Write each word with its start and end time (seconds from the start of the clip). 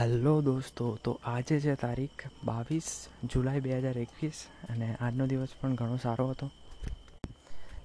Hello 0.00 0.42
દોસ્તો, 0.42 0.98
તો 1.02 1.20
આજે 1.24 1.60
છે 1.60 1.74
તારીખ 1.74 2.22
બાવીસ 2.44 3.08
જુલાઈ 3.24 3.60
બે 3.60 3.78
હજાર 3.78 3.98
એકવીસ 3.98 4.46
અને 4.70 4.96
આજનો 5.00 5.26
દિવસ 5.26 5.48
પણ 5.60 5.74
ઘણો 5.74 5.96
સારો 5.96 6.26
હતો. 6.30 6.50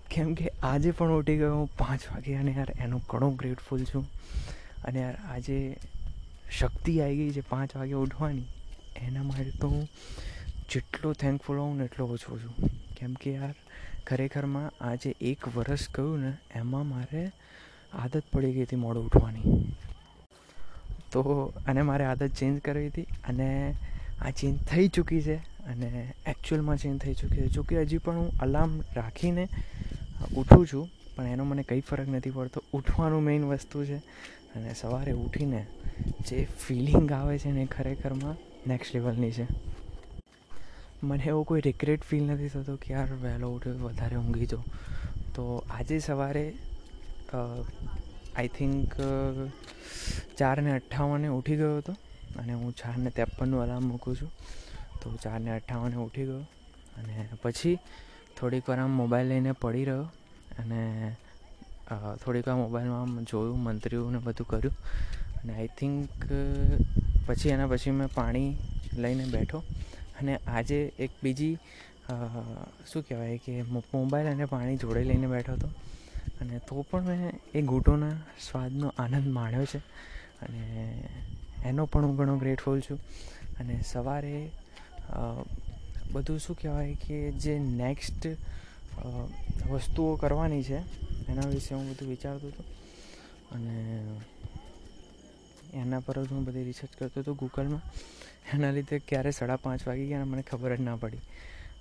કેમ 0.09 0.33
કે 0.33 0.51
આજે 0.63 0.91
પણ 0.91 1.11
ઉઠી 1.11 1.37
ગયો 1.37 1.55
હું 1.55 1.69
પાંચ 1.77 2.01
વાગે 2.11 2.35
અને 2.35 2.51
યાર 2.51 2.73
એનો 2.79 2.99
ઘણો 3.09 3.29
ગ્રેટફુલ 3.29 3.83
છું. 3.83 4.05
અને 4.85 4.99
યાર 4.99 5.15
આજે 5.15 5.77
શક્તિ 6.59 7.01
આવી 7.01 7.15
ગઈ 7.15 7.31
છે 7.31 7.43
પાંચ 7.49 7.75
વાગે 7.75 7.93
ઉઠવાની. 7.93 8.43
એના 8.97 9.23
માટે 9.23 9.53
તો 9.61 9.69
હું 9.69 9.87
જેટલો 10.69 11.13
થેન્કફુલ 11.13 11.57
હોઉં 11.57 11.77
ને 11.77 11.85
એટલો 11.85 12.07
ઓછો 12.07 12.39
છું. 12.39 12.69
કેમ 12.97 13.13
કે 13.13 13.33
યાર 13.33 13.53
ખરેખરમાં 14.07 14.71
આજે 14.81 15.15
એક 15.21 15.47
વરસ 15.47 15.87
ગયું 15.95 16.19
ને, 16.19 16.33
એમાં 16.55 16.87
મારે 16.87 17.31
આદત 17.93 18.23
પડી 18.33 18.51
ગઈ 18.51 18.63
હતી 18.63 18.75
મોડું 18.75 19.05
ઉઠવાની. 19.05 19.63
તો 21.11 21.21
અને 21.67 21.81
મારે 21.81 22.05
આદત 22.05 22.35
ચેન્જ 22.39 22.59
કરવી 22.61 22.89
હતી 22.89 23.07
અને 23.29 23.47
આ 24.21 24.31
ચેન્જ 24.31 24.57
થઈ 24.69 24.87
ચૂકી 24.87 25.21
છે 25.21 25.37
અને 25.67 25.89
એકચ્યુઅલમાં 26.27 26.77
ચેન્જ 26.77 27.01
થઈ 27.01 27.13
ચૂકી 27.13 27.41
છે. 27.43 27.47
જોકે 27.47 27.81
હજી 27.81 27.97
પણ 27.97 28.17
હું 28.17 28.29
અલાર્મ 28.39 28.73
રાખીને 28.95 29.45
ઉઠું 30.35 30.65
છું, 30.67 30.85
પણ 31.15 31.27
એનો 31.27 31.43
મને 31.45 31.63
કંઈ 31.63 31.83
ફરક 31.89 32.07
નથી 32.07 32.29
પડતો. 32.29 32.63
ઉઠવાનું 32.73 33.23
મેઇન 33.23 33.43
વસ્તુ 33.45 33.85
છે 33.85 33.97
અને 34.55 34.73
સવારે 34.73 35.11
ઉઠીને 35.15 35.61
જે 36.27 36.37
ફિલિંગ 36.59 37.11
આવે 37.11 37.35
છે 37.39 37.51
ને 37.51 37.65
ખરેખરમાં 37.65 38.37
નેક્સ્ટ 38.67 38.95
લેવલની 38.95 39.31
છે. 39.31 39.45
મને 41.03 41.23
એવો 41.23 41.43
કોઈ 41.43 41.61
રિગ્રેટ 41.61 42.01
ફીલ 42.03 42.23
નથી 42.23 42.49
થતો 42.49 42.75
કે 42.75 42.93
યાર 42.93 43.09
વહેલો 43.21 43.47
ઉઠ્યો 43.55 43.77
વધારે 43.85 44.15
ઊંઘી 44.17 44.49
જાઉં. 44.51 44.65
તો 45.35 45.43
આજે 45.69 45.99
સવારે 45.99 46.45
આઈ 47.33 48.51
થિંક 48.57 48.93
ચાર 50.41 50.57
ને 50.61 50.71
અઠ્ઠાવને 50.77 51.27
ઉઠી 51.39 51.59
ગયો 51.61 51.75
હતો 51.77 51.93
અને 52.39 52.53
હું 52.53 52.71
ચારને 52.73 53.09
ત્રેપનનું 53.09 53.63
અલાર્મ 53.63 53.85
મૂકું 53.87 54.15
છું. 54.19 54.31
તો 55.01 55.07
ચારને 55.23 55.49
અઠ્ઠાવને 55.51 55.97
ઉઠી 56.05 56.25
ગયો 56.25 56.43
અને 56.99 57.15
પછી 57.43 57.75
થોડીક 58.37 58.69
વાર 58.69 58.79
આમ 58.79 58.93
મોબાઈલ 59.01 59.27
લઈને 59.31 59.51
પડી 59.63 59.85
રહ્યો 59.85 60.07
અને 60.59 60.81
થોડીક 62.23 62.45
વાર 62.47 62.57
મોબાઈલમાં 62.57 63.01
આમ 63.01 63.13
જોયું 63.23 63.59
મંત્રીઓને 63.63 64.19
બધું 64.25 64.47
કર્યું. 64.47 64.75
અને 65.39 65.51
આઈ 65.53 65.69
થિંક 65.79 66.25
પછી 67.27 67.49
એના 67.49 67.67
પછી 67.67 67.93
મેં 67.99 68.09
પાણી 68.13 68.49
લઈને 68.93 69.25
બેઠો. 69.25 69.59
અને 70.19 70.33
આજે 70.57 70.79
એક 70.99 71.11
બીજી 71.23 71.55
શું 72.89 73.01
કહેવાય 73.07 73.37
કે 73.45 73.53
મોબાઈલ 73.93 74.27
અને 74.33 74.45
પાણી 74.53 74.81
જોડે 74.83 75.03
લઈને 75.09 75.27
બેઠો 75.27 75.53
હતો. 75.53 75.69
અને 76.41 76.55
તો 76.67 76.85
પણ 76.89 77.03
મેં 77.03 77.21
એ 77.55 77.61
ઘૂંટોના 77.71 78.15
સ્વાદનો 78.47 78.87
આનંદ 78.97 79.27
માણ્યો 79.37 79.65
છે. 79.65 79.81
અને 80.41 80.63
એનો 81.65 81.85
પણ 81.85 82.05
હું 82.05 82.15
ઘણો 82.17 82.35
ગ્રેટફુલ 82.37 82.81
છું. 82.81 82.99
અને 83.59 83.75
સવારે 83.81 84.35
બધું 86.11 86.39
શું 86.39 86.55
કહેવાય 86.57 86.93
કે 87.07 87.17
જે 87.31 87.53
નેક્સ્ટ 87.59 88.27
વસ્તુઓ 89.71 90.15
કરવાની 90.15 90.63
છે, 90.63 90.79
એના 91.27 91.47
વિશે 91.47 91.75
હું 91.75 91.89
બધું 91.89 92.09
વિચારતો 92.09 92.47
હતો. 92.47 92.63
અને 93.51 93.75
એના 95.73 95.99
પર 95.99 96.23
જ 96.23 96.31
હું 96.31 96.45
બધી 96.45 96.63
રિસર્ચ 96.63 96.93
કરતો 96.99 97.19
હતો 97.21 97.33
ગૂગલમાં. 97.33 97.83
એના 98.53 98.71
લીધે 98.71 98.99
ક્યારે 98.99 99.31
સાડા 99.31 99.55
પાંચ 99.55 99.87
વાગી 99.87 100.07
ગયા 100.07 100.25
મને 100.25 100.41
ખબર 100.41 100.75
જ 100.75 100.81
ના 100.81 100.95
પડી. 100.95 101.23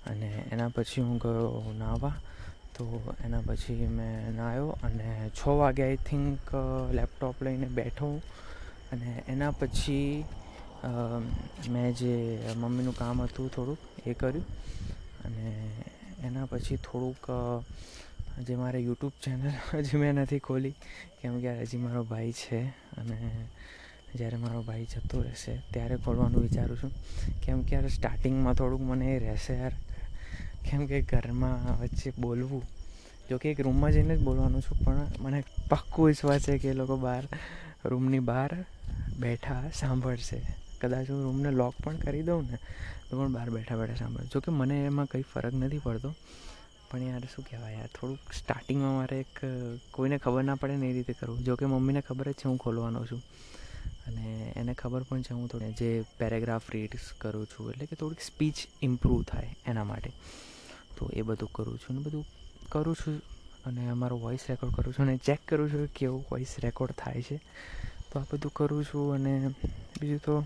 અને 0.05 0.27
એના 0.51 0.67
પછી 0.67 1.01
હું 1.01 1.17
ગયો 1.17 1.73
નાહવા 1.77 2.15
તો 2.75 2.85
એના 3.25 3.41
પછી 3.45 3.87
મેં 3.87 4.35
નાહ્યો 4.35 4.69
અને 4.83 5.29
છ 5.29 5.41
વાગે 5.59 5.83
આઈ 5.83 5.99
થિંક 6.09 6.53
લેપટોપ 6.91 7.43
લઈને 7.43 7.67
બેઠો 7.69 8.09
અને 8.91 9.09
એના 9.27 9.51
પછી 9.51 10.25
મેં 11.73 11.89
જે 11.95 12.13
મમ્મીનું 12.57 12.95
કામ 12.95 13.21
હતું 13.21 13.49
થોડુંક, 13.49 13.79
એ 14.05 14.13
કર્યું. 14.13 14.45
અને 15.25 15.45
એના 16.23 16.45
પછી 16.45 16.77
થોડુંક 16.77 17.23
જે 18.47 18.55
મારે 18.55 18.79
યુટ્યુબ 18.79 19.13
ચેનલ 19.23 19.45
હજી 19.77 19.97
મેં 19.97 20.15
નથી 20.15 20.39
ખોલી, 20.39 20.75
કેમ 21.21 21.39
કે 21.43 21.51
હજી 21.61 21.81
મારો 21.85 22.01
ભાઈ 22.03 22.33
છે 22.33 22.59
અને 22.99 23.17
જ્યારે 24.15 24.37
મારો 24.37 24.61
ભાઈ 24.63 24.85
જતો 24.85 25.21
રહેશે, 25.21 25.53
ત્યારે 25.73 25.95
ખોલવાનું 26.03 26.43
વિચારું 26.43 26.77
છું. 26.81 26.91
કેમ 27.43 27.63
કે 27.63 27.75
યાર 27.75 27.89
સ્ટાર્ટિંગમાં 27.89 28.55
થોડુંક 28.55 28.83
મને 28.91 29.07
એ 29.15 29.19
રહેશે 29.19 29.53
યાર. 29.53 29.75
કેમ 30.65 30.81
કે 30.89 30.97
ઘરમાં 31.01 31.79
વચ્ચે 31.79 32.09
બોલવું 32.19 32.63
જોકે 33.29 33.47
એક 33.51 33.59
રૂમમાં 33.65 33.91
જઈને 33.91 34.13
જ 34.17 34.21
બોલવાનું 34.23 34.61
છું, 34.61 34.77
પણ 34.85 35.07
મને 35.23 35.39
પાક્કો 35.69 35.99
વિશ્વાસ 36.09 36.41
છે 36.45 36.57
કે 36.61 36.69
એ 36.69 36.79
લોકો 36.81 36.95
બહાર 36.97 37.23
રૂમની 37.85 38.19
બહાર 38.19 38.65
બેઠા 39.19 39.69
સાંભળશે. 39.73 40.41
કદાચ 40.81 41.09
હું 41.09 41.23
રૂમને 41.23 41.51
લોક 41.51 41.75
પણ 41.83 41.95
કરી 41.95 42.21
દઉં 42.21 42.47
ને, 42.51 42.57
તો 43.09 43.19
પણ 43.19 43.33
બહાર 43.33 43.49
બેઠા 43.49 43.75
બેઠા 43.75 43.95
સાંભળે 43.95 44.25
જો 44.25 44.39
કે 44.39 44.51
મને 44.51 44.85
એમાં 44.85 45.05
કંઈ 45.05 45.21
ફરક 45.21 45.53
નથી 45.53 45.77
પડતો. 45.77 46.15
પણ 46.91 47.03
યાર, 47.03 47.19
શું 47.19 47.45
કહેવાય 47.49 47.73
યાર, 47.73 47.87
થોડુંક 47.87 48.33
સ્ટાર્ટિંગમાં 48.33 48.95
મારે 48.95 49.19
એક 49.19 49.45
કોઈને 49.91 50.17
ખબર 50.17 50.43
ના 50.43 50.55
પડે 50.55 50.75
ને 50.75 50.89
એ 50.89 50.93
રીતે 50.93 51.13
કરવું. 51.13 51.39
જો 51.39 51.55
કે 51.55 51.65
મમ્મીને 51.65 52.01
ખબર 52.01 52.31
જ 52.31 52.33
છે, 52.33 52.47
હું 52.47 52.57
ખોલવાનો 52.57 53.05
છું. 53.05 53.21
અને 54.07 54.53
એને 54.55 54.73
ખબર 54.73 55.03
પણ 55.03 55.21
છે, 55.21 55.33
હું 55.33 55.47
થોડી 55.47 55.71
જે 55.71 56.03
પેરેગ્રાફ 56.17 56.71
રીડ્સ 56.71 57.13
કરું 57.17 57.45
છું, 57.45 57.71
એટલે 57.71 57.85
કે 57.85 57.95
થોડીક 57.95 58.21
સ્પીચ 58.21 58.55
ઇમ્પ્રૂવ 58.81 59.23
થાય 59.23 59.55
એના 59.65 59.83
માટે. 59.83 60.11
તો 60.97 61.09
એ 61.13 61.21
બધું 61.21 61.49
કરું 61.51 61.77
છું 61.77 61.95
ને 61.95 62.01
બધું 62.01 62.25
કરું 62.69 62.95
છું. 62.95 63.21
અને 63.65 63.89
અમારો 63.89 64.17
વોઇસ 64.17 64.39
રેકોર્ડ 64.49 64.75
કરું 64.75 64.93
છું 64.93 65.05
અને 65.05 65.17
ચેક 65.17 65.39
કરું 65.47 65.69
છું 65.69 65.87
કે 65.87 65.93
કેવો 65.93 66.25
વોઇસ 66.31 66.55
રેકોર્ડ 66.59 66.91
થાય 66.91 67.21
છે. 67.21 67.37
તો 68.11 68.19
આ 68.19 68.23
બધું 68.33 68.51
કરું 68.55 68.85
છું 68.85 69.13
અને 69.13 69.47
બીજું 70.01 70.19
તો 70.19 70.43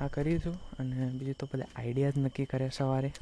આ 0.00 0.06
કર્યું 0.06 0.40
છું 0.40 0.54
અને 0.78 1.06
બીજું 1.06 1.34
તો 1.34 1.48
બધા 1.54 1.64
આઈડિયાઝ 1.76 2.16
નક્કી 2.16 2.44
કર્યા 2.44 2.70
સવારે. 2.76 3.12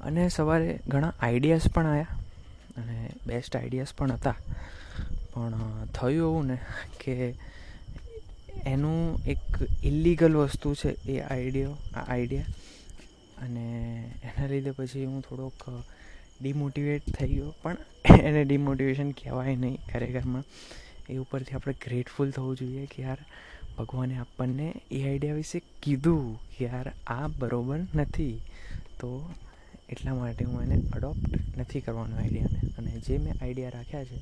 અને 0.00 0.28
સવારે 0.28 0.80
ઘણા 0.88 1.14
આઈડિયાઝ 1.20 1.68
પણ 1.68 1.86
આવ્યા 1.86 2.06
અને 2.76 3.10
બેસ્ટ 3.26 3.56
આઈડિયાઝ 3.56 3.94
પણ 3.94 4.12
હતા. 4.12 4.36
પણ 5.34 5.86
થયું 5.86 6.12
એવું 6.12 6.46
ને 6.46 6.58
કે 7.00 7.34
એનું 8.66 9.24
એક 9.24 9.38
ઇલીગલ 9.84 10.36
વસ્તુ 10.36 10.74
છે 10.74 10.88
એ 10.88 11.20
આઈડિયો 11.20 11.72
આ 11.94 12.04
આઈડિયા 12.08 12.44
અને 13.44 13.66
એના 14.22 14.46
લીધે 14.46 14.70
પછી 14.70 15.04
હું 15.04 15.22
થોડોક 15.22 15.84
ડિમોટિવેટ 16.40 17.04
થઈ 17.16 17.30
ગયો 17.30 17.50
પણ 17.62 17.78
એને 18.28 18.42
ડિમોટિવેશન 18.44 19.10
કહેવાય 19.20 19.56
નહીં 19.56 19.76
ખરેખરમાં. 19.88 20.44
એ 21.10 21.16
ઉપરથી 21.16 21.56
આપણે 21.56 21.74
ગ્રેટફુલ 21.84 22.30
થવું 22.30 22.58
જોઈએ 22.60 22.84
કે 22.92 22.98
યાર, 23.02 23.20
ભગવાને 23.76 24.14
આપણને 24.16 24.66
એ 24.90 25.00
આઈડિયા 25.02 25.40
વિશે 25.40 25.58
કીધું 25.82 26.24
કે 26.52 26.64
યાર, 26.64 26.86
આ 27.16 27.26
બરાબર 27.40 27.80
નથી. 27.94 28.36
તો 29.00 29.10
એટલા 29.92 30.14
માટે 30.14 30.44
હું 30.44 30.62
એને 30.64 30.76
અડોપ્ટ 30.96 31.32
નથી 31.60 31.84
કરવાનો 31.86 32.16
આઈડિયાને 32.16 32.60
અને 32.78 32.92
જે 33.06 33.18
મેં 33.18 33.34
આઈડિયા 33.36 33.76
રાખ્યા 33.76 34.08
છે, 34.10 34.18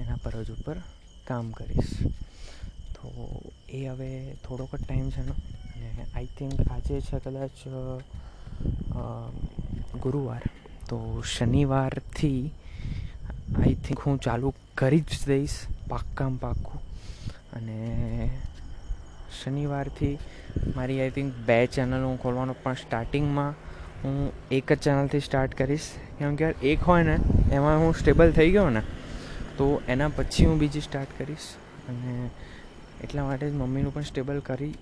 એના 0.00 0.18
પર 0.24 0.36
જ 0.46 0.50
ઉપર 0.56 0.78
કામ 1.28 1.46
કરીશ. 1.58 1.94
તો 2.96 3.06
એ 3.70 3.80
હવે 3.86 4.10
થોડોક 4.44 4.72
જ 4.74 4.82
ટાઈમ 4.82 5.08
છે 5.14 5.22
ને 5.26 5.34
આઈ 6.06 6.28
થિંક 6.38 6.56
આજે 6.68 7.00
છે 7.08 7.16
કદાચ 7.24 7.56
ગુરુવાર. 10.04 10.44
તો 10.88 11.22
શનિવારથી 11.22 12.50
આઈ 13.58 13.74
થિંક 13.74 14.00
હું 14.00 14.20
ચાલુ 14.20 14.54
કરી 14.74 15.00
જ 15.00 15.26
દઈશ 15.26 15.50
પાક્કામ 15.88 16.36
પાક્કું. 16.36 16.80
અને 17.52 18.30
શનિવારથી 19.42 20.18
મારી 20.76 21.00
આઈ 21.00 21.10
થિંક 21.10 21.34
બે 21.46 21.66
ચેનલ 21.66 22.04
હું 22.04 22.22
ખોલવાનો 22.22 22.54
પણ 22.62 22.74
સ્ટાર્ટિંગમાં 22.74 23.54
હું 24.04 24.32
એક 24.50 24.72
જ 24.72 24.78
ચેનલથી 24.78 25.20
સ્ટાર્ટ 25.20 25.54
કરીશ. 25.54 25.90
કેમ 26.18 26.36
કે 26.36 26.44
એક 26.44 26.82
હોય 26.82 27.02
ને, 27.02 27.16
એમાં 27.52 27.80
હું 27.80 27.94
સ્ટેબલ 27.94 28.32
થઈ 28.32 28.50
ગયો 28.50 28.70
ને, 28.70 28.80
તો 29.58 29.82
એના 29.88 30.08
પછી 30.08 30.44
હું 30.44 30.58
બીજી 30.58 30.80
સ્ટાર્ટ 30.80 31.18
કરીશ. 31.18 31.48
અને 31.88 32.30
એટલા 33.04 33.24
માટે 33.24 33.50
જ 33.50 33.52
મમ્મીનું 33.52 33.94
પણ 33.94 34.02
સ્ટેબલ 34.02 34.40
કરી, 34.40 34.74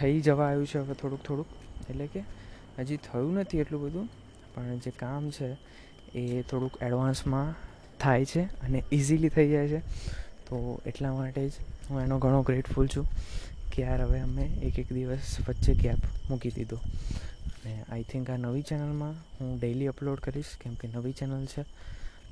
થઈ 0.00 0.20
જવા 0.20 0.46
આવ્યું 0.46 0.66
છે 0.66 0.78
હવે 0.78 0.94
થોડુંક 0.94 1.22
થોડુંક. 1.22 1.46
એટલે 1.90 2.06
કે 2.06 2.24
હજી 2.78 2.96
થયું 2.96 3.34
નથી 3.34 3.58
એટલું 3.58 3.82
બધું. 3.82 4.08
પણ 4.54 4.78
જે 4.78 4.90
કામ 4.90 5.30
છે 5.30 5.48
એ 6.14 6.42
થોડુંક 6.42 6.82
એડવાન્સમાં 6.82 7.54
થાય 8.00 8.24
છે 8.24 8.42
અને 8.42 8.84
ઇઝીલી 8.92 9.28
થઈ 9.28 9.48
જાય 9.50 9.68
છે. 9.68 9.80
તો 10.46 10.80
એટલા 10.86 11.12
માટે 11.12 11.48
જ 11.48 11.52
હું 11.90 12.02
એનો 12.02 12.18
ઘણો 12.18 12.42
ગ્રેટફુલ 12.42 12.88
છું 12.88 13.06
કે 13.72 13.82
યાર 13.82 14.00
હવે 14.02 14.20
અમે 14.20 14.44
એક 14.62 14.78
એક 14.78 14.92
દિવસ 14.92 15.36
વચ્ચે 15.48 15.74
ગેપ 15.74 16.02
મૂકી 16.30 16.50
દીધો. 16.50 16.78
અને 17.54 17.72
આઈ 17.92 18.02
થિંક 18.02 18.30
આ 18.30 18.36
નવી 18.36 18.62
ચેનલમાં 18.62 19.14
હું 19.38 19.58
ડેઈલી 19.58 19.86
અપલોડ 19.86 20.20
કરીશ 20.20 20.52
કેમ 20.60 20.74
કે 20.74 20.88
નવી 20.88 21.12
ચેનલ 21.12 21.46
છે 21.46 21.62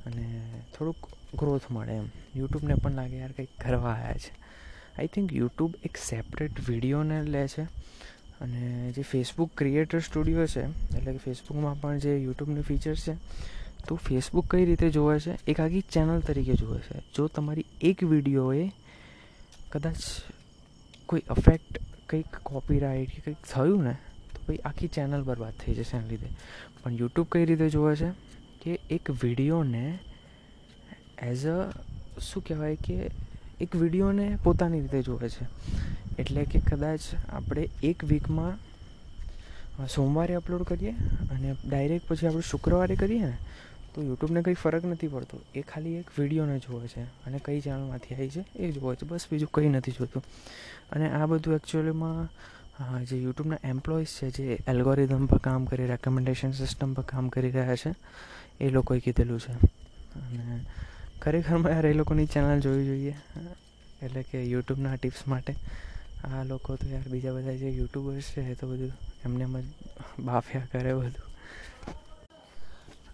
અને 0.07 0.27
થોડુંક 0.75 1.09
ગ્રોથ 1.35 1.71
મળે 1.71 1.95
એમ. 1.97 2.09
યુટ્યુબને 2.37 2.75
પણ 2.75 2.95
લાગે 2.95 3.17
યાર 3.17 3.33
કંઈક 3.33 3.49
કરવા 3.61 3.93
આવ્યા 3.93 4.13
છે. 4.13 4.33
આઈ 4.99 5.07
થિંક 5.07 5.33
યુટ્યુબ 5.33 5.75
એક 5.85 5.97
સેપરેટ 5.97 6.55
વિડીયોને 6.69 7.23
લે 7.23 7.49
છે. 7.49 7.65
અને 8.41 8.93
જે 8.93 9.03
ફેસબુક 9.03 9.51
ક્રિએટર 9.57 10.01
સ્ટુડિયો 10.01 10.47
છે, 10.47 10.65
એટલે 10.97 11.13
કે 11.13 11.19
ફેસબુકમાં 11.19 11.81
પણ 11.81 11.99
જે 11.99 12.13
યુટ્યુબની 12.23 12.63
ફીચર્સ 12.63 13.05
છે, 13.05 13.15
તો 13.87 13.97
ફેસબુક 13.97 14.51
કઈ 14.51 14.65
રીતે 14.65 14.91
જોવે 14.91 15.21
છે? 15.21 15.37
એક 15.47 15.61
આખી 15.61 15.85
ચેનલ 15.91 16.21
તરીકે 16.21 16.55
જોવે 16.55 16.81
છે. 16.81 17.03
જો 17.15 17.29
તમારી 17.29 17.67
એક 17.81 18.05
વિડીયોએ 18.05 18.73
કદાચ 19.71 20.01
કોઈ 21.07 21.25
અફેક્ટ 21.29 21.81
કંઈક 22.07 22.41
કોપીરાઇટ 22.43 23.11
કે 23.15 23.21
કંઈક 23.21 23.43
થયું 23.53 23.83
ને, 23.85 23.95
તો 24.35 24.41
ભાઈ 24.47 24.63
આખી 24.65 24.89
ચેનલ 24.89 25.23
બરબાદ 25.23 25.55
થઈ 25.59 25.75
જશે 25.75 25.97
એના 25.97 26.09
લીધે. 26.09 26.31
પણ 26.83 26.99
યુટ્યુબ 27.03 27.29
કઈ 27.33 27.45
રીતે 27.45 27.69
જોવે 27.71 27.97
છે? 27.97 28.11
કે 28.63 28.79
એક 28.91 29.11
વિડીયોને 29.23 29.99
એઝ 31.31 31.47
અ 31.47 31.59
શું 32.21 32.43
કહેવાય 32.43 32.77
કે 32.77 33.11
એક 33.61 33.77
વિડીયોને 33.77 34.39
પોતાની 34.45 34.81
રીતે 34.81 35.03
જોવે 35.03 35.29
છે. 35.29 35.45
એટલે 36.19 36.43
કે 36.45 36.59
કદાચ 36.69 37.03
આપણે 37.31 37.63
એક 37.83 37.99
વીકમાં 38.11 38.55
સોમવારે 39.89 40.35
અપલોડ 40.35 40.65
કરીએ 40.71 40.93
અને 41.33 41.49
ડાયરેક્ટ 41.65 42.09
પછી 42.09 42.29
આપણે 42.29 42.47
શુક્રવારે 42.51 42.95
કરીએ 42.97 43.25
ને, 43.25 43.37
તો 43.93 44.03
યુટ્યુબને 44.03 44.41
કંઈ 44.43 44.59
ફરક 44.63 44.85
નથી 44.85 45.11
પડતો. 45.15 45.37
એ 45.55 45.61
ખાલી 45.71 45.97
એક 46.01 46.09
વિડીયોને 46.19 46.57
જોવે 46.65 46.87
છે 46.95 47.03
અને 47.27 47.39
કઈ 47.47 47.61
ચેનલમાંથી 47.61 48.15
આવી 48.15 48.31
છે 48.31 48.43
એ 48.59 48.73
જોવે 48.73 48.97
છે. 48.97 49.05
બસ 49.11 49.25
બીજું 49.31 49.51
કંઈ 49.55 49.73
નથી 49.75 49.97
જોતું. 49.99 50.23
અને 50.93 51.07
આ 51.11 51.27
બધું 51.27 51.55
એકચ્યુઅલીમાં 51.55 52.29
જે 53.09 53.17
યુટ્યુબના 53.17 53.61
એમ્પ્લોઈઝ 53.65 54.13
છે, 54.19 54.27
જે 54.37 54.59
એલ્ગોરિધમ 54.67 55.25
પર 55.27 55.41
કામ 55.47 55.65
કરી 55.71 55.87
રેકમેન્ડેશન 55.87 56.53
સિસ્ટમ 56.53 56.91
પર 56.95 57.07
કામ 57.13 57.29
કરી 57.29 57.51
રહ્યા 57.51 57.81
છે, 57.83 57.91
એ 58.61 58.71
લોકોએ 58.71 59.01
કીધેલું 59.01 59.41
છે. 59.41 59.53
અને 60.19 60.61
ખરેખરમાં 61.23 61.73
યાર 61.73 61.87
એ 61.87 61.99
લોકોની 62.01 62.29
ચેનલ 62.35 62.61
જોવી 62.61 62.87
જોઈએ, 62.91 63.15
એટલે 64.03 64.23
કે 64.31 64.39
યુટ્યુબના 64.45 64.97
ટિપ્સ 64.97 65.23
માટે. 65.27 65.55
આ 66.25 66.43
લોકો 66.45 66.77
તો 66.77 66.87
યાર 66.89 67.09
બીજા 67.09 67.33
બધા 67.33 67.57
જે 67.57 67.69
યુટ્યુબર્સ 67.71 68.29
છે 68.33 68.43
એ 68.51 68.55
તો 68.55 68.65
બધું 68.67 68.93
એમને 69.25 69.45
એમ 69.45 69.55
જ 69.59 69.67
બાફ્યા 70.21 70.71
કરે 70.73 70.93
બધું. 70.95 71.27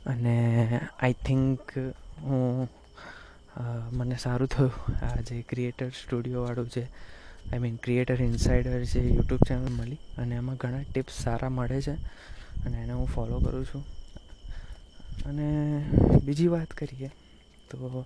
અને 0.06 0.34
આઈ 1.00 1.12
થિંક 1.24 1.60
હું 2.20 2.68
મને 3.92 4.16
સારું 4.16 4.48
થયું 4.48 4.74
આ 5.02 5.20
જે 5.20 5.42
ક્રિએટર 5.42 5.88
સ્ટુડિયોવાળું 6.00 6.70
છે 6.70 6.84
આઈ 7.50 7.58
મીન 7.58 7.76
ક્રિએટર 7.76 8.22
ઇન્સાઇડર 8.22 8.84
જે 8.84 9.02
યુટ્યુબ 9.08 9.42
ચેનલ 9.48 9.68
મળી 9.70 10.00
અને 10.18 10.34
એમાં 10.34 10.56
ઘણા 10.56 10.84
ટિપ્સ 10.84 11.22
સારા 11.24 11.48
મળે 11.50 11.80
છે 11.80 11.94
અને 12.64 12.76
એને 12.76 12.92
હું 12.92 13.06
ફોલો 13.06 13.40
કરું 13.40 13.66
છું. 13.66 13.84
અને 15.24 15.46
બીજી 16.24 16.48
વાત 16.48 16.70
કરીએ 16.74 17.10
તો 17.70 18.04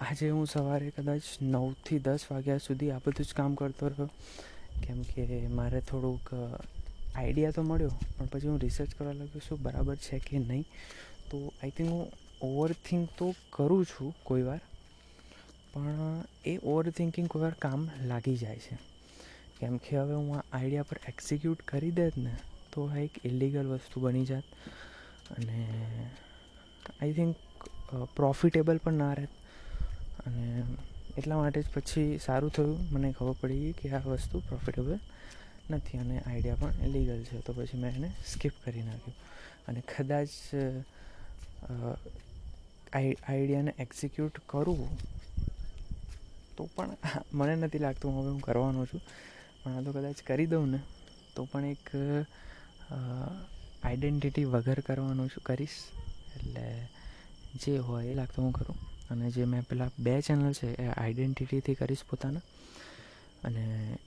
આજે 0.00 0.28
હું 0.28 0.46
સવારે 0.46 0.90
કદાચ 0.90 1.26
નવથી 1.42 1.98
દસ 1.98 2.22
વાગ્યા 2.30 2.64
સુધી 2.66 2.90
આ 2.90 3.02
બધું 3.04 3.26
જ 3.26 3.34
કામ 3.34 3.54
કરતો 3.54 3.88
રહ્યો. 3.88 4.08
કેમ 4.82 4.98
કે 5.04 5.24
મારે 5.50 5.80
થોડુંક 5.80 6.26
આઈડિયા 6.34 7.50
તો 7.50 7.62
મળ્યો, 7.62 7.94
પણ 8.16 8.26
પછી 8.26 8.48
હું 8.48 8.60
રિસર્ચ 8.60 8.90
કરવા 8.94 9.12
લાગ્યો 9.12 9.46
શું 9.48 9.62
બરાબર 9.62 9.96
છે 9.96 10.18
કે 10.18 10.38
નહીં. 10.40 10.66
તો 11.30 11.38
આઈ 11.48 11.70
થિંક 11.70 11.90
હું 11.90 12.04
ઓવર 12.42 12.70
થિંક 12.86 13.10
તો 13.18 13.26
કરું 13.52 13.84
છું 13.86 14.14
કોઈ 14.24 14.42
વાર, 14.42 14.60
પણ 15.72 16.22
એ 16.44 16.54
ઓવર 16.64 16.90
થિંકિંગ 16.90 17.28
કોઈ 17.28 17.42
વાર 17.42 17.56
કામ 17.58 17.88
લાગી 18.04 18.36
જાય 18.36 18.60
છે. 18.66 18.78
કેમ 19.58 19.76
કે 19.78 19.98
હવે 19.98 20.14
હું 20.14 20.30
આ 20.36 20.44
આઈડિયા 20.52 20.90
પર 20.90 21.00
એક્ઝિક્યુટ 21.08 21.66
કરી 21.68 21.90
દેત 21.90 22.16
ને, 22.18 22.32
તો 22.72 22.86
આ 22.86 22.98
એક 22.98 23.20
ઇલીગલ 23.24 23.66
વસ્તુ 23.66 24.00
બની 24.00 24.26
જાત. 24.26 24.46
અને 25.30 25.58
આઈ 27.00 27.12
થિંક 27.12 27.36
પ્રોફિટેબલ 28.16 28.78
પણ 28.78 28.92
ના 28.94 29.12
રહે. 29.12 29.28
અને 30.26 30.46
એટલા 31.18 31.38
માટે 31.38 31.60
જ 31.62 31.68
પછી 31.74 32.18
સારું 32.18 32.50
થયું. 32.56 32.78
મને 32.92 33.08
ખબર 33.12 33.36
પડી 33.40 33.60
ગઈ 33.62 33.74
કે 33.78 33.86
આ 33.90 34.02
વસ્તુ 34.06 34.36
પ્રોફિટેબલ 34.48 34.92
નથી 35.70 35.98
અને 35.98 36.16
આઈડિયા 36.20 36.60
પણ 36.60 36.84
ઇલીગલ 36.86 37.20
છે. 37.24 37.36
તો 37.46 37.50
પછી 37.52 37.80
મેં 37.82 37.92
એને 37.96 38.10
સ્કીપ 38.26 38.54
કરી 38.64 38.84
નાખ્યું. 38.88 39.16
અને 39.68 39.80
કદાચ 39.90 40.32
આઈડિયાને 42.92 43.72
એક્ઝિક્યુટ 43.78 44.36
કરવું 44.46 44.92
તો 46.56 46.62
પણ 46.74 46.90
મને 47.32 47.54
નથી 47.56 47.82
લાગતું 47.84 48.10
હવે 48.14 48.30
હું 48.30 48.40
કરવાનો 48.40 48.80
છું. 48.86 49.02
પણ 49.62 49.76
આ 49.78 49.84
તો 49.86 49.90
કદાચ 49.92 50.18
કરી 50.28 50.48
દઉં 50.52 50.66
ને, 50.68 50.80
તો 51.34 51.40
પણ 51.50 51.66
એક 51.66 51.86
આઈડેન્ટિટી 53.82 54.46
વગર 54.46 54.80
કરવાનું 54.80 55.28
છું, 55.28 55.42
કરીશ. 55.44 55.78
એટલે 56.36 56.64
જે 57.54 57.72
હોય 57.80 58.06
એ 58.06 58.14
લાગતું 58.14 58.42
હું 58.44 58.54
કરું. 58.58 58.78
અને 59.10 59.30
જે 59.30 59.44
મેં 59.44 59.62
પેલા 59.62 59.90
બે 59.98 60.20
ચેનલ 60.20 60.52
છે 60.52 60.74
એ 60.74 60.88
આઈડેન્ટિટીથી 60.88 61.74
કરીશ 61.74 62.04
પોતાના. 62.10 62.40
અને 63.44 63.98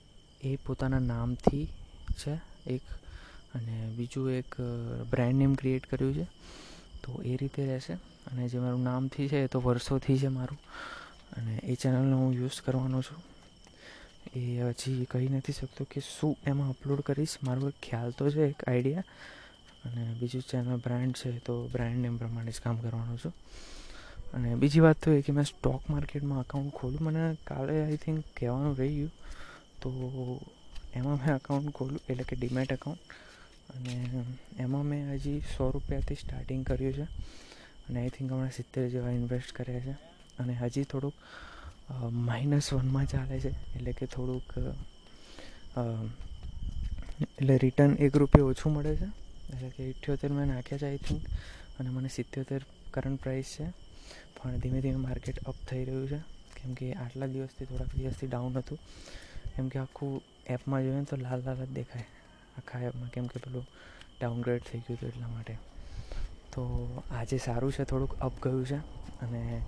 એ 0.42 0.56
પોતાના 0.56 0.98
નામથી 0.98 1.68
છે 2.10 2.40
એક, 2.66 2.82
અને 3.54 3.94
બીજું 3.96 4.30
એક 4.30 4.54
બ્રાન્ડ 5.10 5.34
નેમ 5.34 5.54
ક્રિએટ 5.54 5.86
કર્યું 5.86 6.14
છે. 6.14 6.24
તો 7.02 7.22
એ 7.22 7.36
રીતે 7.36 7.66
રહેશે. 7.66 7.92
અને 7.94 8.48
જે 8.48 8.58
મારું 8.58 8.82
નામથી 8.82 9.28
છે 9.28 9.44
એ 9.44 9.46
તો 9.46 9.60
વર્ષોથી 9.60 10.18
છે 10.18 10.28
મારું. 10.28 10.58
અને 11.36 11.56
એ 11.56 11.74
ચેનલનો 11.74 12.16
હું 12.18 12.32
યુઝ 12.32 12.60
કરવાનો 12.60 13.02
છું. 13.02 13.22
એ 14.34 14.62
હજી 14.62 15.04
કહી 15.04 15.28
નથી 15.28 15.52
શકતો 15.52 15.84
કે 15.84 16.00
શું 16.00 16.36
એમાં 16.46 16.70
અપલોડ 16.70 17.00
કરીશ. 17.00 17.36
મારો 17.42 17.68
એક 17.68 17.74
ખ્યાલ 17.82 18.10
તો 18.10 18.30
છે, 18.30 18.40
એક 18.40 18.68
આઈડિયા 18.68 19.04
અને 19.84 20.16
બીજું 20.20 20.42
ચેનલ 20.42 20.76
બ્રાન્ડ 20.76 21.16
છે 21.16 21.38
તો 21.38 21.68
બ્રાન્ડ 21.68 21.96
નેમ 21.96 22.16
પ્રમાણે 22.16 22.50
જ 22.50 22.60
કામ 22.60 22.76
કરવાનું 22.76 23.18
છું. 23.18 23.32
અને 24.34 24.48
બીજી 24.62 24.84
વાત 24.86 24.98
તો 25.04 25.08
એ 25.12 25.22
કે 25.22 25.32
મેં 25.32 25.46
સ્ટોક 25.50 25.82
માર્કેટમાં 25.92 26.40
અકાઉન્ટ 26.44 26.74
ખોલું 26.78 27.02
મને 27.06 27.24
કાલે 27.48 27.74
આઈ 27.82 27.98
થિંક 28.04 28.20
કહેવાનું 28.36 28.74
રહી 28.80 28.94
ગયું 28.96 29.12
તો 29.82 29.90
એમાં 30.98 31.18
મેં 31.22 31.32
અકાઉન્ટ 31.34 31.74
ખોલ્યું, 31.78 32.02
એટલે 32.08 32.24
કે 32.28 32.34
ડીમેટ 32.36 32.72
અકાઉન્ટ 32.72 33.02
અને 33.74 33.94
એમાં 34.64 34.84
મેં 34.90 35.02
હજી 35.14 35.40
સો 35.52 35.70
રૂપિયાથી 35.70 36.20
સ્ટાર્ટિંગ 36.22 36.62
કર્યું 36.64 36.94
છે. 36.98 37.06
અને 37.86 37.96
આઈ 38.00 38.14
થિંક 38.16 38.28
હમણાં 38.32 38.54
સિત્તેર 38.58 38.84
જેવા 38.94 39.14
ઇન્વેસ્ટ 39.20 39.50
કર્યા 39.56 39.84
છે. 39.86 39.94
અને 40.38 40.52
હજી 40.62 40.84
થોડુંક 40.84 41.16
માઇનસ 42.28 42.72
વનમાં 42.72 43.06
ચાલે 43.06 43.36
છે. 43.40 43.52
એટલે 43.76 43.92
કે 43.98 44.06
થોડુંક 44.06 44.50
એટલે 47.30 47.54
રિટર્ન 47.64 47.92
એક 48.04 48.16
રૂપિયો 48.16 48.50
ઓછું 48.50 48.72
મળે 48.74 48.92
છે. 48.96 49.08
એટલે 49.52 49.68
કે 49.76 49.82
ઇઠ્યોતેર 49.92 50.30
મેં 50.32 50.46
નાખ્યા 50.48 50.82
છે 50.82 50.86
આઈ 50.86 51.02
થિંક 51.08 51.22
અને 51.78 51.88
મને 51.90 52.08
સિત્યોતેર 52.08 52.62
કરંટ 52.94 53.20
પ્રાઇસ 53.22 53.50
છે. 53.56 53.66
પણ 54.42 54.58
ધીમે 54.58 54.80
ધીમે 54.80 54.96
માર્કેટ 54.96 55.38
અપ 55.38 55.54
થઈ 55.70 55.84
રહ્યું 55.84 56.08
છે. 56.08 56.18
કેમ 56.56 56.74
કે 56.74 56.92
આટલા 56.92 57.26
દિવસથી, 57.26 57.64
થોડાક 57.64 57.94
દિવસથી 57.94 58.26
ડાઉન 58.26 58.58
હતું. 58.58 58.78
કેમ 59.56 59.68
કે 59.68 59.78
આખું 59.78 60.22
એપમાં 60.46 60.82
જોઈએ 60.82 60.94
ને 60.94 61.04
તો 61.04 61.16
લાલ 61.16 61.42
લાલ 61.42 61.66
જ 61.66 61.68
દેખાય. 61.68 62.04
આખા 62.56 62.78
એપમાં 62.78 63.08
કેમ 63.08 63.26
કે 63.26 63.40
પેલું 63.40 63.66
ડાઉનગ્રેડ 64.20 64.62
થઈ 64.62 64.78
ગયું 64.78 64.96
હતું 64.96 65.08
એટલા 65.08 65.28
માટે. 65.28 65.54
તો 66.52 66.86
આજે 67.10 67.38
સારું 67.38 67.72
છે, 67.72 67.84
થોડુંક 67.84 68.14
અપ 68.14 68.42
ગયું 68.42 68.66
છે. 68.66 68.76
અને 69.20 69.62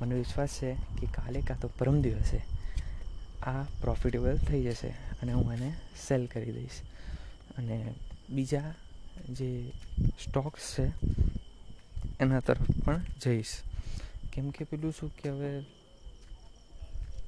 મને 0.00 0.14
વિશ્વાસ 0.14 0.48
છે 0.48 0.74
કે 0.74 1.06
કાલે 1.06 1.40
કાં 1.40 1.60
તો 1.60 1.68
પરમ 1.78 2.02
દિવસે 2.02 2.40
આ 3.42 3.62
પ્રોફિટેબલ 3.62 4.36
થઈ 4.36 4.64
જશે 4.64 4.88
અને 4.88 5.32
હું 5.32 5.52
એને 5.52 5.72
સેલ 6.08 6.26
કરી 6.26 6.52
દઈશ. 6.52 6.80
અને 7.58 7.94
બીજા 8.30 8.74
જે 9.30 9.72
સ્ટોક્સ 10.24 10.78
છે, 10.78 10.92
એના 12.20 12.40
તરફ 12.40 12.84
પણ 12.84 13.02
જઈશ. 13.22 13.46
કેમ 14.32 14.50
કે 14.50 14.64
પેલું 14.64 14.92
શું 14.92 15.10
કે 15.16 15.28
હવે 15.28 15.50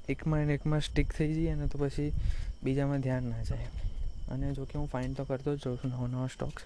એકમાં 0.09 0.45
ને 0.45 0.53
એકમાં 0.53 0.81
સ્ટીક 0.81 1.13
થઈ 1.13 1.33
જઈએ 1.33 1.55
ને 1.55 1.67
તો 1.67 1.79
પછી 1.79 2.11
બીજામાં 2.63 3.01
ધ્યાન 3.01 3.23
ના 3.23 3.43
જાય. 3.43 3.67
અને 4.31 4.53
જો 4.53 4.65
કે 4.65 4.77
હું 4.79 4.87
ફાઇન 4.87 5.13
તો 5.13 5.23
કરતો 5.23 5.55
જ 5.55 5.59
જાઉં 5.59 5.77
છું, 5.77 5.91
નવા 5.91 6.07
નવા 6.07 6.27
સ્ટોક્સ 6.27 6.63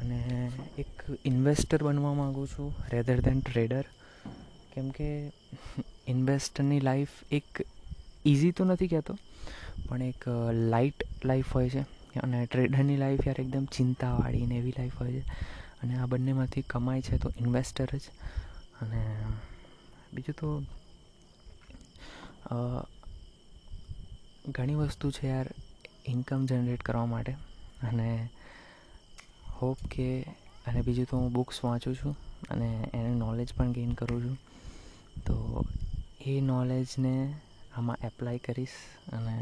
અને 0.00 0.50
એક 0.78 1.04
ઇન્વેસ્ટર 1.24 1.82
બનવા 1.82 2.14
માગું 2.14 2.48
છું 2.48 2.74
રેધર 2.92 3.20
દેન 3.20 3.40
ટ્રેડર 3.40 3.84
કેમ 4.74 4.90
કે 4.90 5.08
ઇન્વેસ્ટરની 6.08 6.80
લાઈફ 6.80 7.08
એક 7.32 7.66
ઇઝી 8.24 8.50
તો 8.50 8.64
નથી 8.64 8.88
કહેતો, 8.88 9.16
પણ 9.88 10.02
એક 10.02 10.24
લાઇટ 10.52 11.04
લાઈફ 11.24 11.52
હોય 11.54 11.68
છે. 11.70 11.82
અને 12.20 12.46
ટ્રેડરની 12.46 12.96
લાઈફ 12.96 13.26
યાર 13.26 13.40
એકદમ 13.40 13.64
ચિંતાવાળી 13.64 14.46
ને 14.46 14.54
એવી 14.54 14.74
લાઈફ 14.78 14.96
હોય 15.00 15.12
છે. 15.12 15.22
અને 15.82 15.98
આ 15.98 16.06
બંનેમાંથી 16.06 16.62
કમાય 16.62 17.02
છે 17.02 17.16
તો 17.16 17.30
ઇન્વેસ્ટર 17.40 17.88
જ. 17.94 18.00
અને 18.80 19.02
બીજું 20.14 20.34
તો 20.34 20.48
ઘણી 24.48 24.74
વસ્તુ 24.74 25.10
છે 25.10 25.28
યાર 25.28 25.48
ઇન્કમ 26.06 26.46
જનરેટ 26.46 26.82
કરવા 26.82 27.06
માટે. 27.06 27.32
અને 27.82 28.28
હોપ 29.50 29.78
કે, 29.90 30.22
અને 30.66 30.80
બીજું 30.82 31.06
તો 31.06 31.16
હું 31.16 31.32
બુક્સ 31.32 31.64
વાંચું 31.64 31.94
છું 31.94 32.16
અને 32.50 32.90
એને 32.94 33.10
નોલેજ 33.14 33.54
પણ 33.54 33.72
ગેઇન 33.72 33.92
કરું 33.92 34.22
છું. 34.24 34.36
તો 35.26 35.64
એ 36.20 36.40
નોલેજને 36.40 37.40
આમાં 37.76 37.96
એપ્લાય 38.04 38.38
કરીશ 38.38 38.76
અને 39.12 39.36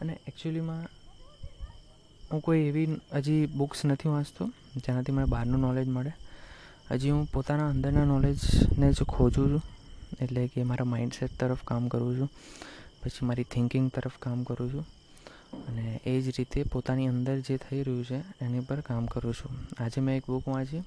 અને 0.00 0.12
એકચ્યુઅલીમાં 0.26 0.86
હું 2.32 2.40
કોઈ 2.40 2.60
એવી 2.60 2.88
હજી 3.12 3.46
બુક્સ 3.46 3.84
નથી 3.84 4.08
વાંચતો 4.08 4.46
જેનાથી 4.76 5.12
મને 5.12 5.24
બહારનું 5.24 5.60
નોલેજ 5.60 5.88
મળે. 5.88 6.12
હજી 6.90 7.10
હું 7.10 7.24
પોતાના 7.32 7.68
અંદરના 7.68 8.04
નોલેજને 8.04 8.92
જ 8.92 9.02
ખોજું 9.02 9.48
છું. 9.50 9.62
એટલે 10.20 10.46
કે 10.46 10.62
મારા 10.62 10.84
માઇન્ડસેટ 10.84 11.32
તરફ 11.40 11.62
કામ 11.64 11.88
કરું 11.88 12.12
છું. 12.18 12.30
પછી 13.02 13.26
મારી 13.26 13.44
થિંકિંગ 13.44 13.90
તરફ 13.90 14.18
કામ 14.18 14.42
કરું 14.42 14.72
છું. 14.72 14.84
અને 15.68 16.00
એ 16.06 16.20
જ 16.20 16.28
રીતે 16.38 16.62
પોતાની 16.62 17.08
અંદર 17.08 17.36
જે 17.40 17.56
થઈ 17.56 17.82
રહ્યું 17.82 18.04
છે, 18.04 18.18
એની 18.44 18.60
પર 18.60 18.80
કામ 18.80 19.06
કરું 19.06 19.34
છું. 19.34 19.52
આજે 19.78 20.00
મેં 20.00 20.16
એક 20.16 20.26
બુક 20.26 20.48
વાંચી 20.48 20.82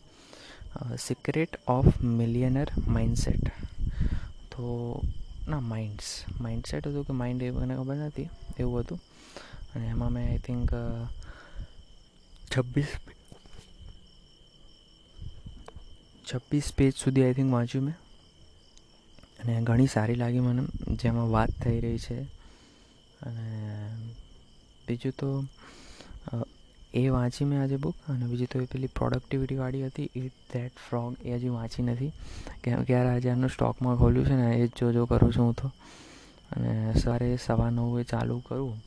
સિક્રેટ 0.99 1.59
ઓફ 1.67 2.01
મિલિયનર 2.01 2.67
માઇન્ડસેટ 2.87 3.43
તો, 4.51 4.65
ના 5.47 5.59
માઇન્ડ્સ 5.59 6.09
માઇન્ડસેટ 6.41 6.87
હતું 6.87 7.05
કે 7.07 7.13
માઇન્ડ 7.13 7.43
એ 7.43 7.51
મને 7.51 7.75
ખબર 7.75 7.95
નથી, 7.95 8.29
એવું 8.59 8.79
હતું. 8.79 8.99
અને 9.75 9.85
એમાં 9.87 10.11
મેં 10.11 10.31
આઈ 10.31 10.37
થિંક 10.39 10.71
છવ્વીસ 12.53 12.91
છવ્વીસ 16.33 16.73
પેજ 16.77 16.93
સુધી 16.93 17.23
આઈ 17.23 17.33
થિંક 17.33 17.53
વાંચ્યું 17.53 17.85
મેં. 17.85 17.93
અને 19.43 19.61
ઘણી 19.61 19.87
સારી 19.87 20.15
લાગી 20.15 20.39
મને, 20.39 20.95
જેમાં 20.95 21.29
વાત 21.29 21.49
થઈ 21.49 21.79
રહી 21.79 21.97
છે. 21.97 22.23
અને 23.21 23.89
બીજું 24.87 25.11
તો 25.11 25.45
એ 26.93 27.09
વાંચી 27.09 27.45
મેં 27.45 27.61
આજે 27.61 27.75
બુક 27.75 27.95
અને 28.07 28.25
બીજું 28.25 28.47
તો 28.47 28.59
એ 28.59 28.65
પેલી 28.65 28.87
પ્રોડક્ટિવિટીવાળી 28.87 29.85
હતી 29.85 30.09
ઇટ 30.15 30.31
ધેટ 30.53 30.71
ફ્રોગ 30.89 31.15
એ 31.25 31.35
હજી 31.35 31.49
વાંચી 31.49 31.83
નથી. 31.83 32.11
કેમ 32.63 32.83
કે 32.83 32.93
યાર, 32.93 33.07
આજે 33.07 33.29
એમનું 33.29 33.49
સ્ટોકમાં 33.49 33.97
ખોલ્યું 33.97 34.25
છે 34.25 34.35
ને, 34.35 34.55
એ 34.55 34.67
જ 34.67 34.71
જો 34.79 34.93
જો 34.93 35.05
કરું 35.05 35.33
છું 35.33 35.45
હું 35.45 35.53
તો. 35.53 35.71
અને 36.51 36.93
સવારે 36.93 37.37
સવા 37.45 37.69
નવે 37.69 38.03
ચાલુ 38.03 38.39
કરું. 38.39 38.83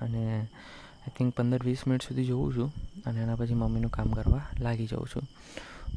અને 0.00 0.40
આઈ 0.40 1.12
થિંક 1.18 1.34
પંદર 1.34 1.64
વીસ 1.64 1.86
મિનિટ 1.86 2.02
સુધી 2.02 2.24
જોઉં 2.24 2.56
છું. 2.56 2.72
અને 3.06 3.20
એના 3.20 3.36
પછી 3.36 3.54
મમ્મીનું 3.54 3.90
કામ 3.90 4.12
કરવા 4.12 4.40
લાગી 4.60 4.86
જાઉં 4.86 5.06
છું. 5.06 5.22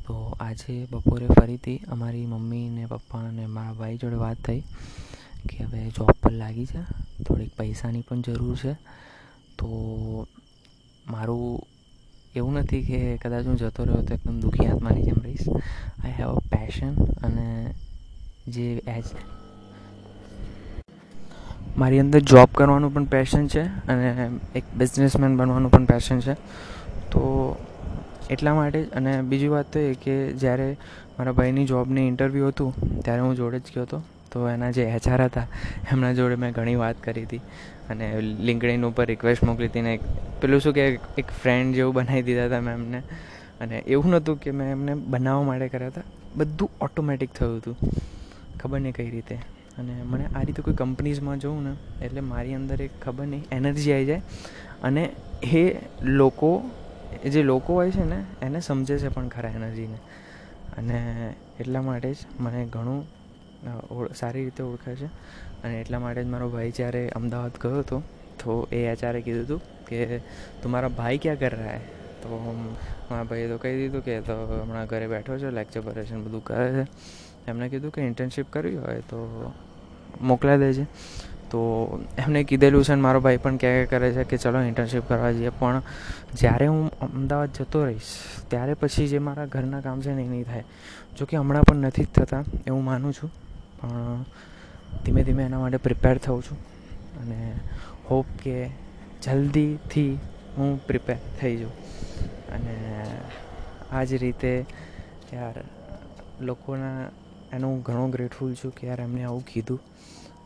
તો 0.08 0.16
આજે 0.40 0.88
બપોરે 0.92 1.28
ફરીથી 1.30 1.82
અમારી 1.88 2.26
મમ્મી 2.26 2.70
ને 2.70 2.84
પપ્પા 2.88 3.24
અને 3.28 3.48
મારા 3.48 3.74
ભાઈ 3.74 3.98
જોડે 3.98 4.16
વાત 4.16 4.40
થઈ 4.42 4.62
કે 5.48 5.64
હવે 5.64 5.82
જોબ 5.92 6.12
પર 6.22 6.34
લાગી 6.34 6.66
છે. 6.66 6.82
થોડીક 7.24 7.52
પૈસાની 7.56 8.02
પણ 8.02 8.22
જરૂર 8.24 8.58
છે. 8.58 8.74
તો 9.58 9.68
મારું 11.06 11.60
એવું 12.36 12.58
નથી 12.58 12.84
કે 12.84 13.00
કદાચ 13.18 13.46
હું 13.46 13.58
જતો 13.58 13.86
રહ્યો 13.86 14.02
તો 14.02 14.14
એકદમ 14.14 14.40
દુઃખી 14.40 14.68
આત્માની 14.68 15.04
જેમ 15.04 15.20
રહીશ. 15.22 15.48
આઈ 16.00 16.14
હેવ 16.14 16.32
અ 16.32 16.42
પેશન 16.52 16.94
અને 17.22 17.48
જે 18.48 18.66
એજ 18.88 19.06
મારી 21.78 22.00
અંદર 22.00 22.22
જોબ 22.24 22.50
કરવાનું 22.54 22.94
પણ 22.94 23.08
પેશન 23.08 23.48
છે 23.48 23.64
અને 23.88 24.08
એક 24.56 24.66
બિઝનેસમેન 24.74 25.38
બનવાનું 25.38 25.72
પણ 25.72 25.86
પેશન 25.86 26.20
છે. 26.20 26.36
તો 27.12 27.22
એટલા 28.30 28.54
માટે 28.54 28.84
જ. 28.84 28.90
અને 28.90 29.22
બીજી 29.22 29.48
વાત 29.48 29.74
તો 29.74 29.80
એ 29.80 29.94
કે 29.94 30.34
જ્યારે 30.34 30.78
મારા 31.20 31.32
ભાઈની 31.32 31.66
જોબની 31.66 32.08
ઇન્ટરવ્યૂ 32.08 32.48
હતું, 32.48 33.02
ત્યારે 33.04 33.22
હું 33.22 33.36
જોડે 33.36 33.60
જ 33.60 33.62
ગયો 33.62 33.84
હતો. 33.84 34.04
તો 34.32 34.50
એના 34.50 34.72
જે 34.72 34.84
એચઆર 34.84 35.22
હતા, 35.22 35.48
એમના 35.92 36.14
જોડે 36.14 36.36
મેં 36.36 36.52
ઘણી 36.52 36.76
વાત 36.76 37.04
કરી 37.04 37.24
હતી. 37.24 37.38
અને 37.90 38.22
લિંકડિન 38.22 38.86
ઉપર 38.86 39.06
રિક્વેસ્ટ 39.06 39.44
મોકલી 39.44 39.66
હતી 39.66 39.82
ને 39.82 40.00
પેલું 40.42 40.62
શું 40.62 40.74
કે, 40.74 40.88
એક 41.18 41.26
ફ્રેન્ડ 41.42 41.76
જેવું 41.76 41.94
બનાવી 41.94 42.22
દીધા 42.22 42.46
હતા 42.46 42.62
મેં 42.62 42.74
એમને. 42.74 43.04
અને 43.62 43.78
એવું 43.78 44.10
નહોતું 44.10 44.40
કે 44.40 44.52
મેં 44.52 44.72
એમને 44.72 44.94
બનાવવા 44.94 45.44
માટે 45.44 45.68
કર્યા 45.68 45.88
હતા. 45.88 46.02
બધું 46.36 46.70
ઓટોમેટિક 46.82 47.30
થયું 47.34 47.58
હતું. 47.58 47.78
ખબર 48.60 48.80
નહીં 48.80 48.94
કઈ 48.94 49.10
રીતે. 49.10 49.36
અને 49.78 50.04
મને 50.04 50.26
આ 50.26 50.42
રીતે 50.42 50.62
કોઈ 50.62 50.74
કંપનીઝમાં 50.74 51.40
જોઉં 51.40 51.64
ને, 51.64 52.06
એટલે 52.06 52.22
મારી 52.22 52.54
અંદર 52.54 52.82
એક 52.82 52.90
ખબર 53.02 53.26
નહીં 53.26 53.44
એનર્જી 53.52 53.94
આવી 53.94 54.06
જાય. 54.06 54.22
અને 54.84 55.10
એ 55.44 55.76
લોકો 56.02 56.70
જે 57.12 57.44
લોકો 57.44 57.74
હોય 57.74 57.92
છે 57.92 58.04
ને, 58.04 58.24
એને 58.42 58.60
સમજે 58.60 58.98
છે 58.98 59.08
પણ 59.08 59.28
ખરા 59.28 59.50
એનર્જીને. 59.50 60.00
અને 60.78 61.34
એટલા 61.60 61.82
માટે 61.82 62.14
જ 62.14 62.18
મને 62.40 62.66
ઘણું 62.66 63.08
સારી 64.16 64.44
રીતે 64.46 64.64
ઓળખે 64.64 64.96
છે. 64.96 65.06
અને 65.64 65.82
એટલા 65.82 66.00
માટે 66.00 66.24
જ 66.24 66.26
મારો 66.26 66.50
ભાઈ 66.50 66.72
જ્યારે 66.72 67.10
અમદાવાદ 67.10 67.52
ગયો 67.62 67.80
હતો, 67.80 68.00
તો 68.40 68.68
એ 68.72 68.86
એચઆરે 68.86 69.22
કીધું 69.22 69.44
હતું 69.44 69.62
કે, 69.86 70.20
તમારા 70.64 70.88
ભાઈ 70.88 71.18
ક્યાં 71.18 71.40
કર 71.40 71.56
રહ્યા 71.56 71.74
હે? 71.74 71.80
તો 72.24 72.30
મારા 73.12 73.24
ભાઈએ 73.24 73.48
તો 73.48 73.58
કહી 73.58 73.76
દીધું 73.76 74.02
કે, 74.02 74.22
તો 74.22 74.62
હમણાં 74.64 74.86
ઘરે 74.86 75.08
બેઠો 75.08 75.38
છે 75.38 75.52
લેક્ચર 75.52 75.82
ભરે 75.82 76.06
છે 76.06 76.16
બધું 76.16 76.44
કરે 76.44 76.84
છે. 76.84 76.88
એમણે 77.48 77.70
કીધું 77.70 77.92
કે 77.92 78.02
ઇન્ટર્નશીપ 78.02 78.46
કરવી 78.50 78.78
હોય 78.78 79.00
તો 79.00 79.54
મોકલાવી 80.22 80.60
દેજે. 80.60 80.86
તો 81.52 81.60
એમને 82.18 82.44
કીધેલું 82.44 82.84
છે 82.84 82.96
ને 82.96 83.02
મારો 83.02 83.20
ભાઈ 83.20 83.38
પણ 83.38 83.58
ક્યાં 83.58 83.86
કરે 83.86 84.12
છે 84.14 84.24
કે 84.24 84.38
ચલો 84.38 84.62
ઇન્ટર્નશીપ 84.62 85.04
કરવા 85.08 85.32
જઈએ. 85.32 85.50
પણ 85.50 85.82
જ્યારે 86.36 86.68
હું 86.68 87.00
અમદાવાદ 87.00 87.50
જતો 87.54 87.86
રહીશ, 87.86 88.14
ત્યારે 88.48 88.74
પછી 88.74 89.08
જે 89.08 89.20
મારા 89.20 89.46
ઘરના 89.46 89.82
કામ 89.82 90.02
છે 90.02 90.14
ને 90.14 90.24
એ 90.24 90.28
નહીં 90.28 90.44
થાય. 90.44 90.64
જો 91.18 91.26
કે 91.26 91.38
હમણાં 91.38 91.64
પણ 91.64 91.76
નથી 91.76 92.04
જ 92.04 92.08
થતા, 92.08 92.44
એવું 92.68 92.84
માનું 92.84 93.14
છું. 93.14 93.32
પણ 93.82 94.26
ધીમે 95.06 95.24
ધીમે 95.24 95.44
એના 95.44 95.60
માટે 95.60 95.78
પ્રિપેર 95.78 96.18
થઉં 96.18 96.42
છું. 96.42 96.58
અને 97.22 97.54
હોપ 98.10 98.26
કે 98.44 98.70
જલ્દીથી 99.24 100.20
હું 100.58 100.88
પ્રિપેર 100.88 101.18
થઈ 101.42 101.56
જાઉં. 101.58 101.76
અને 102.54 102.76
આ 103.92 104.04
જ 104.04 104.14
રીતે 104.14 104.66
યાર 105.34 105.54
લોકોના, 106.42 107.10
એનું 107.54 107.72
હું 107.72 107.82
ઘણો 107.82 108.08
ગ્રેટફુલ 108.08 108.56
છું 108.56 108.76
કે 108.76 108.88
યાર 108.88 109.00
એમને 109.00 109.24
આવું 109.24 109.46
કીધું. 109.46 109.80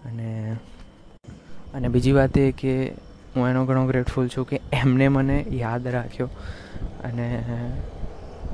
અને 0.05 0.57
અને 1.73 1.87
બીજી 1.87 2.11
વાત 2.11 2.37
એ 2.37 2.51
કે 2.51 2.73
હું 3.35 3.49
એનો 3.49 3.65
ઘણો 3.65 3.85
ગ્રેટફુલ 3.87 4.27
છું 4.27 4.47
કે 4.47 4.59
એમને 4.73 5.07
મને 5.07 5.37
યાદ 5.49 5.87
રાખ્યો. 5.87 6.29
અને 7.03 7.27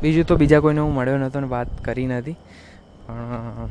બીજું 0.01 0.25
તો 0.25 0.35
બીજા 0.35 0.59
કોઈને 0.59 0.81
હું 0.81 0.93
મળ્યો 0.93 1.17
નહોતો 1.17 1.39
ને 1.39 1.47
વાત 1.47 1.69
કરી 1.85 2.07
નથી. 2.07 2.37
પણ 3.07 3.69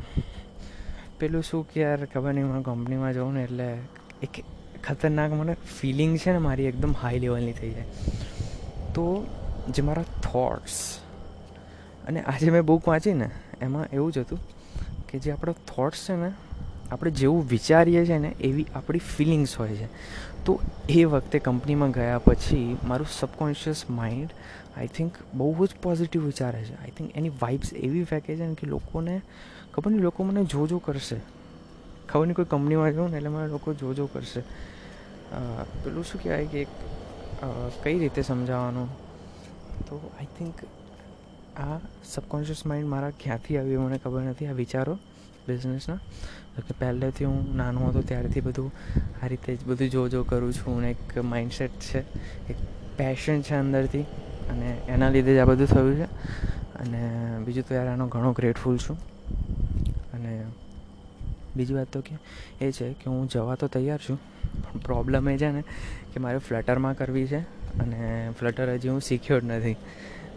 પેલું 1.19 1.43
શું 1.43 1.63
કે 1.69 1.81
યાર 1.81 2.05
ખબર 2.05 2.33
નહીં, 2.33 2.47
હું 2.47 2.63
કંપનીમાં 2.63 3.13
જાઉં 3.13 3.33
ને 3.33 3.43
એટલે 3.43 3.67
એક 4.23 4.43
ખતરનાક 4.83 5.31
મને 5.31 5.53
ફિલિંગ 5.79 6.17
છે 6.17 6.31
ને 6.31 6.37
મારી 6.37 6.65
એકદમ 6.65 6.93
હાઈ 7.01 7.19
લેવલની 7.19 7.53
થઈ 7.53 7.71
જાય. 7.71 7.87
તો 8.95 9.05
જે 9.69 9.81
મારા 9.81 10.03
થોટ્સ 10.23 10.75
અને 12.07 12.19
આજે 12.21 12.49
મેં 12.51 12.65
બુક 12.65 12.87
વાંચી 12.87 13.13
ને, 13.13 13.29
એમાં 13.61 13.85
એવું 13.93 14.11
જ 14.11 14.17
હતું 14.17 14.39
કે 15.09 15.19
જે 15.19 15.31
આપણો 15.31 15.53
થોટ્સ 15.67 16.03
છે 16.09 16.15
ને 16.15 16.29
આપણે 16.91 17.11
જેવું 17.13 17.47
વિચારીએ 17.47 18.05
છીએ 18.05 18.19
ને 18.19 18.31
એવી 18.41 18.67
આપણી 18.75 19.03
ફિલિંગ્સ 19.07 19.55
હોય 19.55 19.75
છે. 19.75 19.87
તો 20.45 20.59
એ 20.89 21.03
વખતે 21.05 21.39
કંપનીમાં 21.39 21.91
ગયા 21.91 22.19
પછી 22.19 22.77
મારું 22.83 23.09
સબકોન્શિયસ 23.11 23.79
માઇન્ડ 23.91 24.31
આઈ 24.77 24.91
થિંક 24.97 25.13
બહુ 25.33 25.65
જ 25.65 25.75
પોઝિટિવ 25.81 26.25
વિચારે 26.25 26.61
છે. 26.63 26.75
આઈ 26.75 26.93
થિંક 26.97 27.09
એની 27.15 27.33
વાઇબ્સ 27.41 27.73
એવી 27.75 28.03
ફેંકે 28.03 28.37
છે 28.37 28.47
કે 28.55 28.67
લોકોને, 28.67 29.15
ખબર 29.73 29.91
નહીં, 29.91 30.03
લોકો 30.03 30.23
મને 30.23 30.45
જોજો 30.45 30.79
કરશે. 30.79 31.19
ખબર 32.09 32.25
નહીં 32.25 32.35
કોઈ 32.35 32.45
કંપનીમાં 32.45 32.93
જાઉં 32.93 33.11
ને 33.11 33.17
એટલે 33.17 33.29
મને 33.29 33.47
લોકો 33.47 33.73
જોજો 33.73 34.07
કરશે. 34.07 34.41
પેલું 35.83 36.03
શું 36.05 36.21
કહેવાય 36.21 36.47
કે 36.47 36.67
કઈ 37.83 37.97
રીતે 37.99 38.21
સમજાવવાનું? 38.21 38.89
તો 39.87 39.95
આઈ 40.09 40.29
થિંક 40.37 40.63
આ 41.57 41.79
સબકોન્શિયસ 42.05 42.65
માઇન્ડ 42.65 42.89
મારા 42.89 43.13
ક્યાંથી 43.19 43.57
આવ્યું 43.57 43.85
મને 43.85 43.97
ખબર 43.97 44.21
નથી, 44.23 44.47
આ 44.47 44.53
વિચારો 44.53 44.95
બિઝનેસના 45.47 45.99
કે 46.61 46.73
પહેલેથી 46.79 47.25
હું 47.25 47.55
નાનો 47.55 47.87
હતો 47.87 48.01
ત્યારથી 48.01 48.41
બધું 48.41 48.71
આ 49.23 49.27
રીતે 49.27 49.55
જ 49.55 49.65
બધું 49.65 49.89
જો 49.89 50.07
જો 50.09 50.23
કરું 50.23 50.53
છું. 50.53 50.77
અને 50.77 50.91
એક 50.91 51.17
માઇન્ડસેટ 51.17 51.79
છે, 51.79 51.99
એક 52.49 52.55
પેશન 52.97 53.41
છે 53.41 53.55
અંદરથી. 53.55 54.05
અને 54.49 54.77
એના 54.87 55.09
લીધે 55.09 55.35
જ 55.35 55.37
આ 55.37 55.45
બધું 55.45 55.67
થયું 55.67 55.95
છે. 55.95 56.07
અને 56.79 57.01
બીજું 57.45 57.67
તો 57.67 57.75
યાર 57.75 57.87
આનો 57.87 58.07
ઘણો 58.07 58.31
ગ્રેટફુલ 58.31 58.77
છું. 58.77 58.97
અને 60.13 60.43
બીજી 61.55 61.73
વાત 61.73 61.87
તો 61.87 62.01
કે 62.01 62.15
એ 62.61 62.71
છે 62.71 62.93
કે 62.93 63.09
હું 63.09 63.29
જવા 63.29 63.55
તો 63.55 63.67
તૈયાર 63.67 63.99
છું, 63.99 64.19
પણ 64.63 64.79
પ્રોબ્લેમ 64.79 65.29
એ 65.29 65.37
છે 65.37 65.51
ને 65.51 65.61
કે 66.13 66.19
મારે 66.19 66.37
ફ્લટરમાં 66.37 66.97
કરવી 66.97 67.27
છે. 67.27 67.39
અને 67.79 68.29
ફ્લટર 68.39 68.73
હજી 68.73 68.89
હું 68.89 69.01
શીખ્યો 69.01 69.39
જ 69.39 69.43
નથી. 69.43 69.75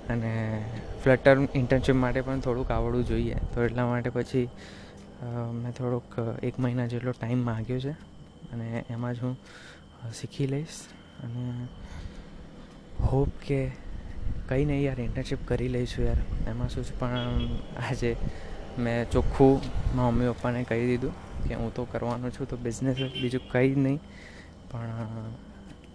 અને 0.08 0.64
ફ્લટર 1.04 1.36
ઇન્ટર્નશીપ 1.54 1.94
માટે 1.94 2.20
પણ 2.20 2.40
થોડુંક 2.40 2.70
આવડવું 2.70 3.06
જોઈએ. 3.06 3.36
તો 3.54 3.62
એટલા 3.62 3.86
માટે 3.86 4.10
પછી 4.10 4.48
મેં 5.20 5.72
થોડોક 5.78 6.16
એક 6.42 6.58
મહિના 6.58 6.88
જેટલો 6.92 7.12
ટાઈમ 7.12 7.40
માગ્યો 7.50 7.80
છે 7.80 7.94
અને 8.52 8.84
એમાં 8.90 9.14
જ 9.14 9.20
હું 9.22 9.36
શીખી 10.18 10.46
લઈશ 10.46 10.78
અને 11.24 11.44
હોપ 13.10 13.28
કે 13.46 13.60
કંઈ 14.48 14.64
નહીં 14.64 14.82
યાર 14.84 15.00
ઇન્ટર્નશીપ 15.00 15.42
કરી 15.48 15.68
લઈશું 15.68 16.06
યાર. 16.06 16.22
એમાં 16.50 16.68
શું 16.68 16.84
છે, 16.84 16.94
પણ 17.00 17.50
આજે 17.82 18.16
મેં 18.78 19.10
ચોખ્ખું 19.10 19.60
મારા 19.96 20.10
મમ્મી 20.10 20.32
પપ્પાને 20.32 20.64
કહી 20.64 20.86
દીધું 20.86 21.14
કે 21.46 21.54
હું 21.54 21.70
તો 21.74 21.84
કરવાનો 21.92 22.30
છું, 22.30 22.46
તો 22.46 22.56
બિઝનેસ 22.56 22.96
બીજું 23.20 23.46
કંઈ 23.52 23.70
જ 23.74 23.78
નહીં. 23.78 24.00
પણ 24.70 24.90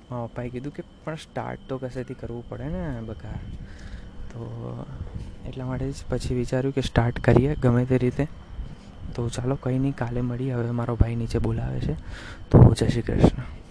મારા 0.10 0.28
પપ્પાએ 0.28 0.50
કીધું 0.50 0.74
કે, 0.78 0.84
પણ 1.04 1.22
સ્ટાર્ટ 1.26 1.68
તો 1.70 1.78
કશેથી 1.78 2.20
કરવું 2.22 2.50
પડે 2.50 2.68
ને 2.70 2.84
બકા 3.10 3.38
તો, 4.32 4.42
એટલા 5.48 5.66
માટે 5.66 5.92
જ 5.92 6.10
પછી 6.10 6.36
વિચાર્યું 6.36 6.74
કે 6.74 6.82
સ્ટાર્ટ 6.82 7.20
કરીએ 7.20 7.56
ગમે 7.56 7.86
તે 7.86 7.98
રીતે. 7.98 8.26
તો 9.16 9.30
ચાલો 9.30 9.56
કંઈ 9.56 9.80
નહીં, 9.80 9.96
કાલે 9.96 10.22
મળીએ. 10.22 10.54
હવે 10.54 10.72
મારો 10.72 10.96
ભાઈ 10.96 11.16
નીચે 11.16 11.40
બોલાવે 11.40 11.80
છે. 11.80 11.94
તો 12.52 12.74
જય 12.74 12.88
શ્રી 12.88 13.02
કૃષ્ણ. 13.02 13.65